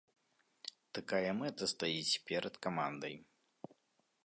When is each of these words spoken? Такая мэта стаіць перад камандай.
Такая 0.97 1.31
мэта 1.41 1.63
стаіць 1.73 2.21
перад 2.31 2.55
камандай. 2.67 3.15